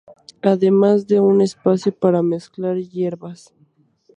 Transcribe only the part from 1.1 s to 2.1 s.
un espacio